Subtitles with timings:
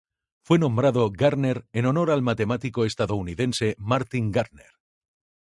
[0.41, 4.71] Fue nombrado Gardner en honor al matemático estadounidense Martin Gardner.